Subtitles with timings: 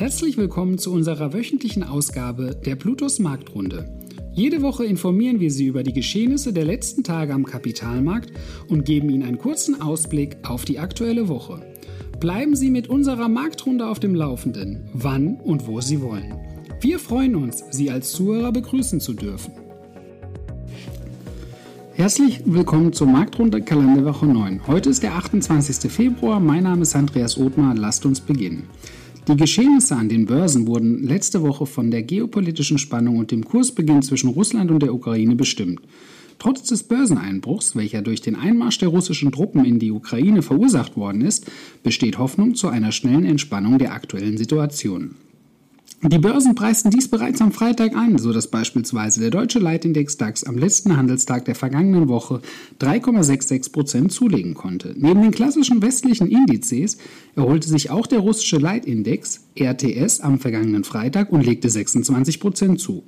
[0.00, 3.86] Herzlich willkommen zu unserer wöchentlichen Ausgabe der Plutos Marktrunde.
[4.32, 8.32] Jede Woche informieren wir Sie über die Geschehnisse der letzten Tage am Kapitalmarkt
[8.66, 11.60] und geben Ihnen einen kurzen Ausblick auf die aktuelle Woche.
[12.18, 16.32] Bleiben Sie mit unserer Marktrunde auf dem Laufenden, wann und wo Sie wollen.
[16.80, 19.52] Wir freuen uns, Sie als Zuhörer begrüßen zu dürfen.
[21.92, 24.66] Herzlich willkommen zur Marktrunde Kalenderwoche 9.
[24.66, 25.92] Heute ist der 28.
[25.92, 26.40] Februar.
[26.40, 27.74] Mein Name ist Andreas Othmar.
[27.74, 28.66] Lasst uns beginnen.
[29.30, 34.02] Die Geschehnisse an den Börsen wurden letzte Woche von der geopolitischen Spannung und dem Kursbeginn
[34.02, 35.80] zwischen Russland und der Ukraine bestimmt.
[36.40, 41.20] Trotz des Börseneinbruchs, welcher durch den Einmarsch der russischen Truppen in die Ukraine verursacht worden
[41.20, 41.48] ist,
[41.84, 45.14] besteht Hoffnung zu einer schnellen Entspannung der aktuellen Situation.
[46.02, 50.44] Die Börsen preisten dies bereits am Freitag ein, so dass beispielsweise der deutsche Leitindex DAX
[50.44, 52.40] am letzten Handelstag der vergangenen Woche
[52.80, 54.94] 3,66 Prozent zulegen konnte.
[54.96, 56.96] Neben den klassischen westlichen Indizes
[57.36, 63.04] erholte sich auch der russische Leitindex RTS am vergangenen Freitag und legte 26 Prozent zu.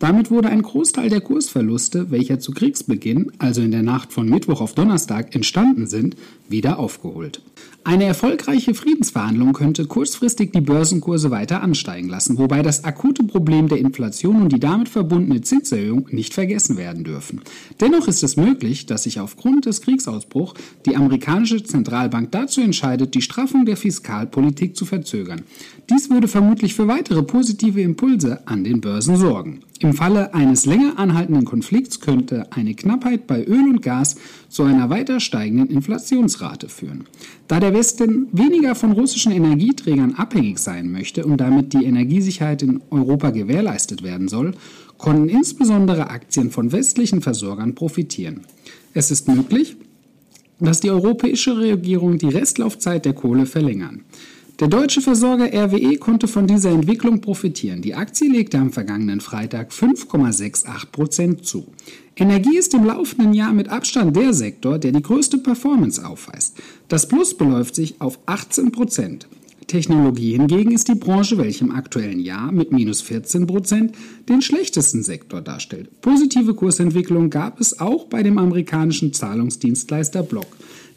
[0.00, 4.62] Damit wurde ein Großteil der Kursverluste, welcher zu Kriegsbeginn, also in der Nacht von Mittwoch
[4.62, 6.16] auf Donnerstag, entstanden sind,
[6.48, 7.42] wieder aufgeholt.
[7.84, 13.76] Eine erfolgreiche Friedensverhandlung könnte kurzfristig die Börsenkurse weiter ansteigen lassen, wobei das akute Problem der
[13.76, 17.42] Inflation und die damit verbundene Zinserhöhung nicht vergessen werden dürfen.
[17.80, 20.54] Dennoch ist es möglich, dass sich aufgrund des Kriegsausbruchs
[20.86, 25.42] die amerikanische Zentralbank dazu entscheidet, die Straffung der Fiskalpolitik zu verzögern.
[25.90, 29.60] Dies würde vermutlich für weitere positive Impulse an den Börsen sorgen.
[29.82, 34.16] Im Falle eines länger anhaltenden Konflikts könnte eine Knappheit bei Öl und Gas
[34.50, 37.06] zu einer weiter steigenden Inflationsrate führen.
[37.48, 42.82] Da der Westen weniger von russischen Energieträgern abhängig sein möchte und damit die Energiesicherheit in
[42.90, 44.52] Europa gewährleistet werden soll,
[44.98, 48.42] konnten insbesondere Aktien von westlichen Versorgern profitieren.
[48.92, 49.76] Es ist möglich,
[50.58, 54.02] dass die europäische Regierung die Restlaufzeit der Kohle verlängern.
[54.60, 57.80] Der deutsche Versorger RWE konnte von dieser Entwicklung profitieren.
[57.80, 61.68] Die Aktie legte am vergangenen Freitag 5,68 Prozent zu.
[62.14, 66.58] Energie ist im laufenden Jahr mit Abstand der Sektor, der die größte Performance aufweist.
[66.88, 69.28] Das Plus beläuft sich auf 18 Prozent.
[69.66, 73.94] Technologie hingegen ist die Branche, welche im aktuellen Jahr mit minus 14 Prozent
[74.28, 76.02] den schlechtesten Sektor darstellt.
[76.02, 80.48] Positive Kursentwicklung gab es auch bei dem amerikanischen Zahlungsdienstleister Block.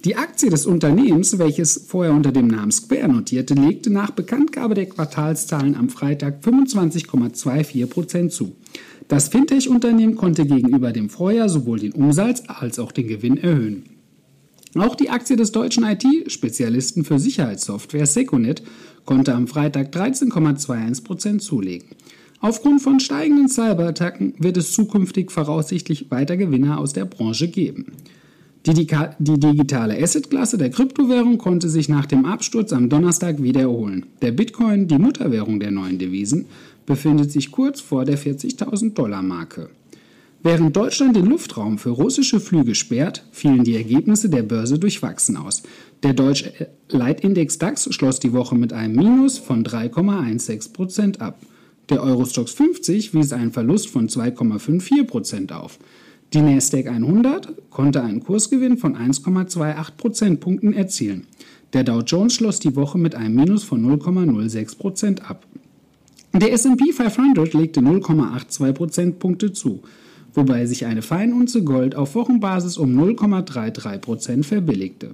[0.05, 4.87] Die Aktie des Unternehmens, welches vorher unter dem Namen Square notierte, legte nach Bekanntgabe der
[4.87, 8.53] Quartalszahlen am Freitag 25,24 Prozent zu.
[9.07, 13.83] Das Fintech-Unternehmen konnte gegenüber dem Vorjahr sowohl den Umsatz als auch den Gewinn erhöhen.
[14.75, 18.61] Auch die Aktie des deutschen IT-Spezialisten für Sicherheitssoftware Seconet
[19.05, 21.87] konnte am Freitag 13,21 Prozent zulegen.
[22.41, 27.85] Aufgrund von steigenden Cyberattacken wird es zukünftig voraussichtlich weiter Gewinner aus der Branche geben.
[28.65, 34.05] Die, die digitale Assetklasse der Kryptowährung konnte sich nach dem Absturz am Donnerstag wieder erholen.
[34.21, 36.45] Der Bitcoin, die Mutterwährung der neuen Devisen,
[36.85, 39.69] befindet sich kurz vor der 40.000 Dollar Marke.
[40.43, 45.63] Während Deutschland den Luftraum für russische Flüge sperrt, fielen die Ergebnisse der Börse durchwachsen aus.
[46.03, 46.53] Der deutsche
[46.89, 51.39] Leitindex DAX schloss die Woche mit einem Minus von 3,16 Prozent ab.
[51.89, 55.79] Der Eurostox 50 wies einen Verlust von 2,54 Prozent auf.
[56.33, 61.27] Die Nasdaq 100 konnte einen Kursgewinn von 1,28 Prozentpunkten erzielen.
[61.73, 65.45] Der Dow Jones schloss die Woche mit einem Minus von 0,06 Prozent ab.
[66.33, 69.83] Der S&P 500 legte 0,82 Prozentpunkte zu,
[70.33, 75.13] wobei sich eine Feinunze Gold auf Wochenbasis um 0,33 Prozent verbilligte.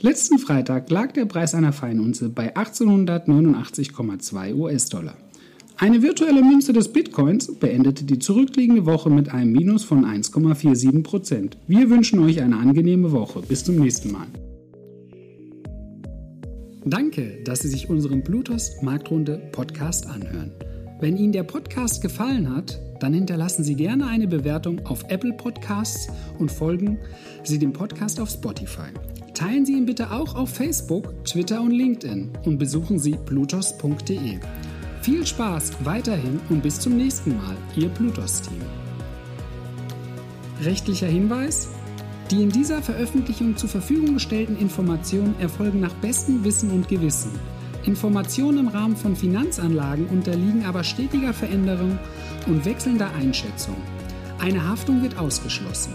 [0.00, 5.16] Letzten Freitag lag der Preis einer Feinunze bei 1889,2 US-Dollar.
[5.82, 11.88] Eine virtuelle Münze des Bitcoins beendete die zurückliegende Woche mit einem Minus von 1,47% Wir
[11.88, 13.40] wünschen euch eine angenehme Woche.
[13.40, 14.26] Bis zum nächsten Mal.
[16.84, 20.52] Danke, dass Sie sich unseren Bluetooth Marktrunde Podcast anhören.
[21.00, 26.08] Wenn Ihnen der Podcast gefallen hat, dann hinterlassen Sie gerne eine Bewertung auf Apple Podcasts
[26.38, 26.98] und folgen
[27.42, 28.90] Sie dem Podcast auf Spotify.
[29.32, 34.40] Teilen Sie ihn bitte auch auf Facebook, Twitter und LinkedIn und besuchen Sie blutos.de.
[35.02, 38.60] Viel Spaß weiterhin und bis zum nächsten Mal, Ihr Plutos-Team.
[40.62, 41.70] Rechtlicher Hinweis?
[42.30, 47.30] Die in dieser Veröffentlichung zur Verfügung gestellten Informationen erfolgen nach bestem Wissen und Gewissen.
[47.84, 51.98] Informationen im Rahmen von Finanzanlagen unterliegen aber stetiger Veränderung
[52.46, 53.76] und wechselnder Einschätzung.
[54.38, 55.94] Eine Haftung wird ausgeschlossen.